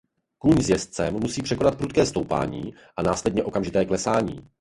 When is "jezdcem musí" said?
0.69-1.41